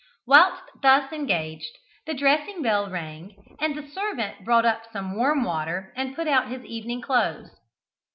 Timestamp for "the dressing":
2.07-2.63